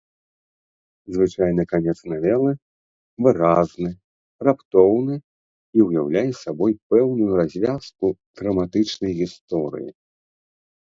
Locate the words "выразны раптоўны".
3.27-5.15